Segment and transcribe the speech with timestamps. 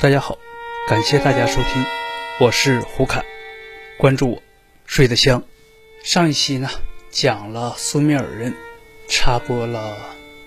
[0.00, 0.38] 大家好，
[0.86, 1.84] 感谢大家收听，
[2.38, 3.24] 我是胡侃，
[3.98, 4.42] 关注我，
[4.86, 5.42] 睡得香。
[6.04, 6.70] 上一期呢
[7.10, 8.54] 讲了苏美尔人，
[9.08, 9.96] 插播了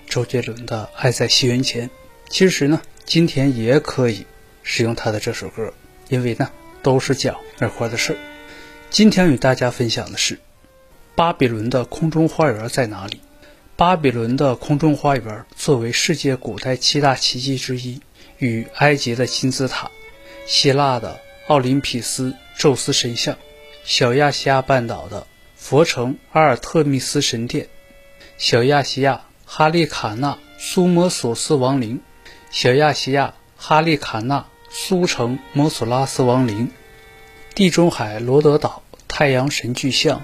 [0.07, 1.89] 周杰伦的《爱在西元前》。
[2.29, 4.25] 其实呢，今天也可以
[4.63, 5.73] 使用他的这首歌，
[6.07, 6.49] 因为呢
[6.81, 8.17] 都是讲那块的事儿。
[8.89, 10.39] 今天与大家分享的是
[11.13, 13.19] 巴比伦的空中花园在哪里？
[13.75, 17.99] 巴比伦的空中花园作为世界古代七大奇迹之一。
[18.37, 19.91] 与埃及的金字塔、
[20.47, 23.37] 希腊的奥林匹斯宙斯神像、
[23.83, 27.67] 小亚细亚半岛的佛城阿尔特密斯神殿、
[28.37, 32.01] 小亚细亚哈利卡纳苏摩索斯王陵、
[32.49, 36.71] 小亚细亚哈利卡纳苏城摩索拉斯王陵、
[37.53, 40.23] 地中海罗德岛太阳神巨像，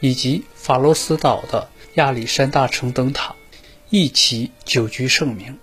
[0.00, 3.34] 以及法罗斯岛的亚历山大城灯塔，
[3.90, 5.58] 一起久居盛名。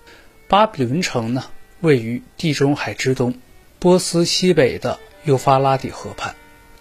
[0.47, 1.45] 巴比伦城呢？
[1.81, 3.35] 位于地中海之东，
[3.79, 6.35] 波斯西北的幼发拉底河畔，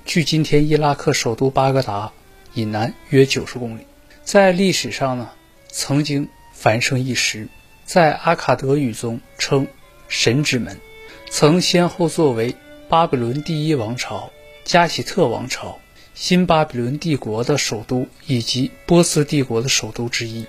[0.05, 2.13] 距今天伊拉克首都巴格达
[2.55, 3.83] 以南约九十公里。
[4.23, 5.31] 在历史上呢，
[5.69, 7.49] 曾经繁盛一时，
[7.85, 9.67] 在阿卡德语中称
[10.09, 10.81] “神之门”，
[11.29, 12.55] 曾先后作为
[12.89, 14.31] 巴比伦第一王朝、
[14.65, 15.79] 加喜特王朝、
[16.15, 20.47] 新巴比伦帝国的首都以及波斯帝国的首都之一。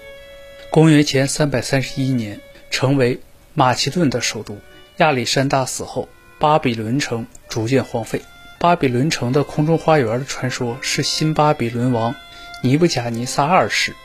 [0.69, 3.19] 公元前三百三十一年，成为。
[3.57, 4.59] 马其顿的首都
[4.97, 8.21] 亚历山大死后，巴比伦城逐渐荒废。
[8.59, 12.13] 巴比伦城的空中花园的传说是新巴比伦王
[12.61, 13.95] 尼布贾尼撒二世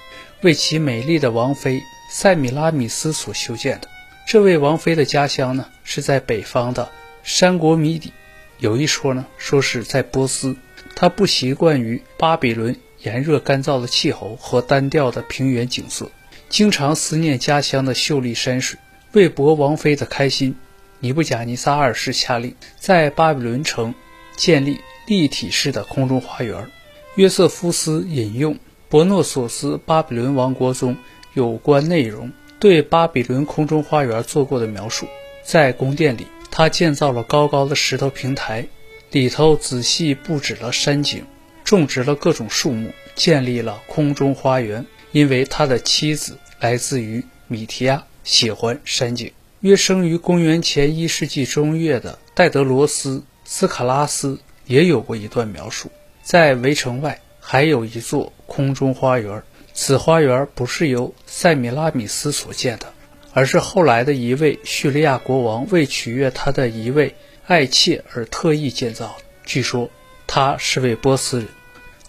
[0.42, 3.88] 为其美丽的王妃塞米拉米斯所修建的。
[4.24, 6.88] 这位王妃的家乡呢是在北方的
[7.24, 8.12] 山国米底，
[8.58, 10.56] 有一说呢说是在波斯。
[10.94, 16.08] 她不习惯于巴比伦炎热干燥的气候和单调的平原景色，
[16.48, 18.78] 经常思念家乡的秀丽山水。
[19.12, 20.54] 为博王妃的开心，
[21.00, 23.92] 尼布贾尼撒二世下令在巴比伦城
[24.36, 26.68] 建立立体式的空中花园。
[27.16, 28.56] 约瑟夫斯引用
[28.88, 30.96] 伯诺索斯《巴比伦王国》中
[31.34, 35.06] 有关内容对巴比伦空中花园做过的描述。
[35.42, 38.68] 在宫殿里，他建造了高高的石头平台，
[39.10, 41.24] 里头仔细布置了山景，
[41.64, 44.86] 种植了各种树木，建立了空中花园。
[45.10, 48.04] 因为他的妻子来自于米提亚。
[48.22, 49.32] 喜欢山景。
[49.60, 55.90] 约生于公元前一世纪中叶的戴德罗斯·斯卡拉斯也有过一段描述：
[56.22, 59.42] 在围城外还有一座空中花园，
[59.74, 62.92] 此花园不是由塞米拉米斯所建的，
[63.34, 67.14] 而是后来的一位叙利亚国王为取悦他的一位
[67.46, 69.14] 爱妾而特意建造。
[69.44, 69.90] 据说
[70.26, 71.48] 他是位波斯人。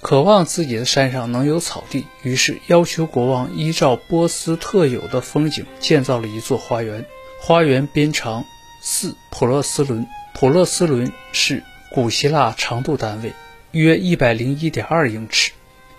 [0.01, 7.05] 渴望自己的山上能有草地，于是要求国王依照波斯特有的风景建造了一座花园。
[7.39, 8.43] 花园边长
[8.81, 13.31] 四普勒斯伦，普勒斯伦是古希腊长度单位，
[13.71, 15.51] 约一百零一点二英尺。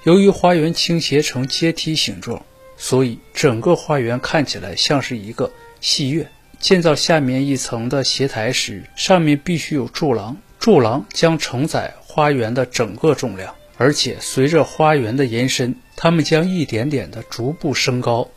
[0.02, 2.44] 由于花园倾斜成阶梯形状，
[2.76, 6.28] 所以整个花园看起来像是一个戏院。
[6.58, 13.54] 建造下面一层的斜台时，上面必须有柱廊，柱廊将承载花园的整个重量。
[13.76, 18.28] 而且随着花园的延伸，它们将一点点地逐步升高。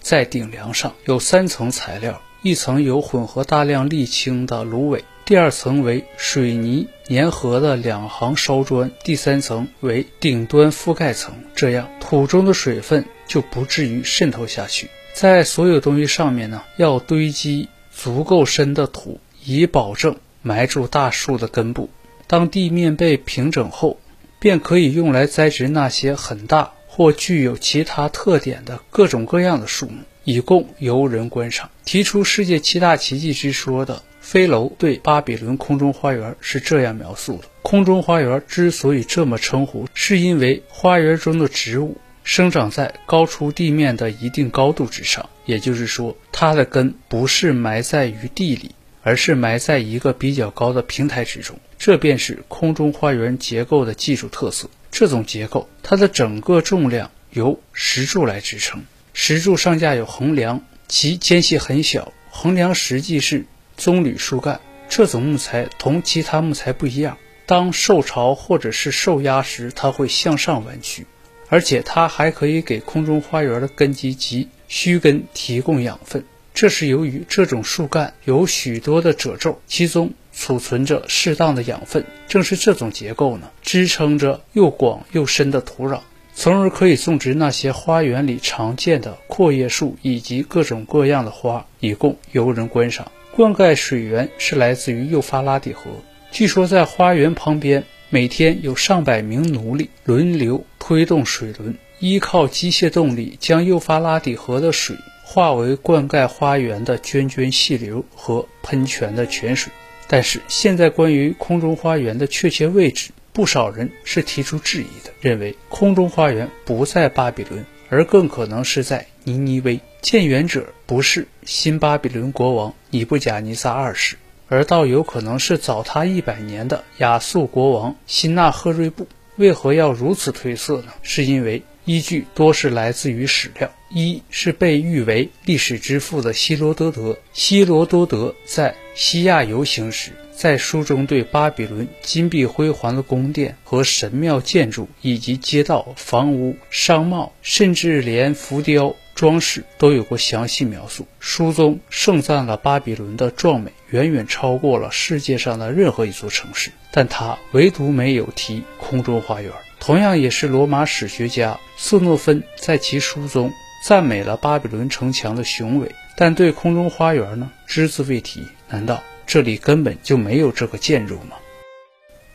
[0.00, 11.34] 在顶梁上有三层材料：一层有混合大量沥青的芦苇，第二层为水泥粘合的两行烧砖，第三层为顶端覆盖层。
[11.56, 14.88] 这样土中的水分就不至于渗透下去。
[15.12, 21.90] 在所有东西上面呢，要堆积足够深的土，以保证埋住大树的根部。
[22.28, 23.98] 当地面被平整后，
[24.38, 31.70] 便可以用来栽植那些很大或具有其他特点的各种各样的树木，以供游人观赏。
[31.84, 48.72] 提出世界七大奇迹之说的飞楼对巴比伦空中花园是这样描述的：空中花园之所以这么称呼，是因为花园中的植物生长在高出地面的一定高度之上，也就是说，它的根不是埋在于地里。
[49.06, 54.68] 而是埋在一个比较高的平台之中，这便是空中花园结构的技术特色。
[54.90, 58.82] 这种结构，它的整个重量由石柱来支撑，
[59.12, 62.12] 石柱上架有横梁，其间隙很小。
[62.30, 64.60] 横梁实际是棕榈树干。
[64.88, 67.16] 这种木材同其他木材不一样，
[67.46, 71.06] 当受潮或者是受压时，它会向上弯曲，
[71.48, 76.24] 而且它还可以给空中花园的根基及须根提供养分。
[76.56, 82.02] 这是由于这种树干有许多的褶皱，其中储存着适当的养分。
[82.28, 86.00] 正是这种结构呢，支撑着又广又深的土壤，
[86.34, 93.12] 从而可以种植那些花园里常见的阔叶树以及各种各样的花，以供游人观赏。
[93.32, 95.90] 灌溉水源是来自于幼发拉底河。
[96.30, 104.96] 据说在花园旁边，每天有上百名奴隶轮流推动水轮，依靠机械动力将幼发拉底河的水
[105.28, 109.72] 化为灌溉花园的涓涓细流和喷泉的泉水。
[110.06, 119.80] 但是现在关于空中花园的确切位置，不少人是提出质疑的，认为空中花园不在巴比伦，而更可能是在尼尼微。
[120.00, 129.08] 建园者不是新巴比伦国王尼布贾尼撒二世，而倒有可能是早他一百年的亚述国王辛纳赫瑞布。
[129.34, 130.92] 为何要如此推测呢？
[131.02, 137.16] 是因为依据多是来自于史料，一是被誉为历史之父的希罗多德。
[137.32, 140.10] 希罗多德在西亚游行时。
[140.32, 151.06] 在书中对巴比伦金碧辉煌的宫殿和神庙建筑，以及街道、房屋、商贸，甚至连浮雕装饰都有过详细描述。
[151.20, 156.70] 书中盛赞了巴比伦的壮美，远远超过了世界上的任何一座城市。
[156.90, 159.50] 但他唯独没有提空中花园。
[159.78, 163.52] 同样也是罗马史学家瑟诺芬在其书中
[163.84, 168.42] 赞美了巴比伦城墙的雄伟，但对空中花园呢，只字未提。
[168.68, 169.02] 难道？
[169.26, 171.36] 这里根本就没有这个建筑吗？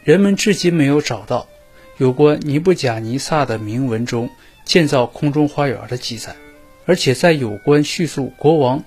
[0.04, 1.48] 人们至今没有找到
[1.98, 4.30] 有关尼布贾尼撒的铭文中
[4.66, 6.36] 建造空中花园的记载，
[6.86, 8.84] 而且在有关叙述国王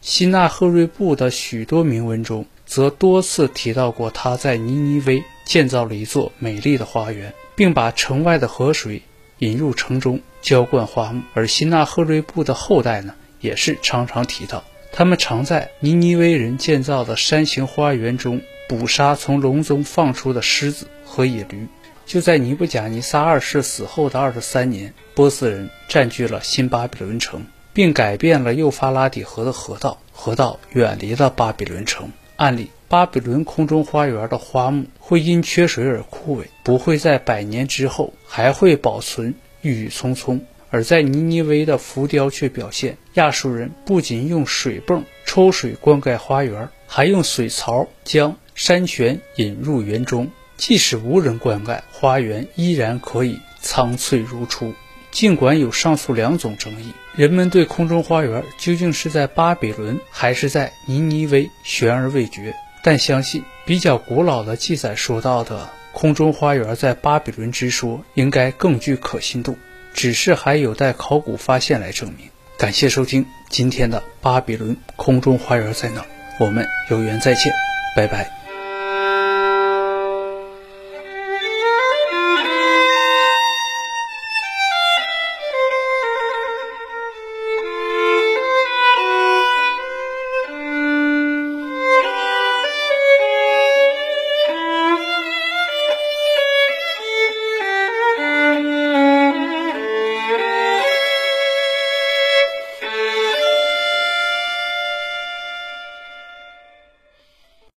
[0.00, 9.02] 希纳赫瑞布的许多铭文中，则多次提到过他在尼尼微建造了一座美丽的花园，并把城外的河水
[9.38, 11.22] 引入城中浇灌花木。
[11.34, 14.64] 而辛纳赫瑞布的后代呢，也是常常提到。
[14.92, 21.66] 他们常在尼尼微人建造的山形花园中捕杀从笼中放出的狮子和野驴。
[22.06, 32.10] 就在尼布甲尼撒二世死后的二十三年，波斯人占据了新巴比伦城，并改变了幼发拉底河的河道，河道远离了巴比伦城。
[32.36, 40.40] 按理，巴比伦空中花园的花木会因缺水而枯萎，不会在百年之后还会保存郁郁葱葱。
[40.70, 50.30] 而在尼尼微的浮雕却表现，亚述人不仅用水泵抽水灌溉花园，还用水槽将山泉引入园中。
[50.56, 54.72] 即使无人灌溉，花园依然可以苍翠如初。
[55.10, 69.56] 尽管有上述两种争议，人们对空中花园究竟是在巴比伦还是在尼尼微悬而未决，但相信比较古老的记载说到的空中花园在巴比伦之说，应该更具可信度。
[69.94, 72.28] 只是还有待考古发现来证明。
[72.58, 76.04] 感谢收听今天的巴比伦空中花园在哪？
[76.38, 77.52] 我们有缘再见，
[77.96, 78.43] 拜拜。